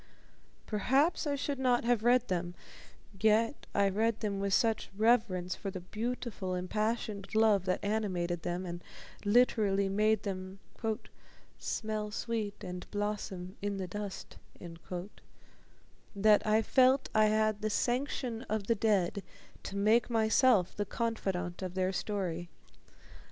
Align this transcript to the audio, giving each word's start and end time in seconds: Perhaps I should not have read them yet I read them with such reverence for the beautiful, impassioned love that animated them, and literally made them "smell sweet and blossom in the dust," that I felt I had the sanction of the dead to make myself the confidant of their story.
Perhaps 0.65 1.27
I 1.27 1.35
should 1.35 1.59
not 1.59 1.83
have 1.83 2.01
read 2.03 2.27
them 2.27 2.55
yet 3.19 3.67
I 3.75 3.87
read 3.87 4.21
them 4.21 4.39
with 4.39 4.51
such 4.51 4.89
reverence 4.97 5.53
for 5.53 5.69
the 5.69 5.79
beautiful, 5.81 6.55
impassioned 6.55 7.35
love 7.35 7.65
that 7.65 7.83
animated 7.83 8.41
them, 8.41 8.65
and 8.65 8.83
literally 9.23 9.89
made 9.89 10.23
them 10.23 10.57
"smell 11.59 12.09
sweet 12.09 12.63
and 12.63 12.89
blossom 12.89 13.57
in 13.61 13.77
the 13.77 13.85
dust," 13.87 14.37
that 16.15 16.47
I 16.47 16.63
felt 16.63 17.09
I 17.13 17.25
had 17.25 17.61
the 17.61 17.69
sanction 17.69 18.41
of 18.49 18.65
the 18.65 18.73
dead 18.73 19.21
to 19.61 19.75
make 19.75 20.09
myself 20.09 20.75
the 20.75 20.83
confidant 20.85 21.61
of 21.61 21.75
their 21.75 21.93
story. 21.93 22.49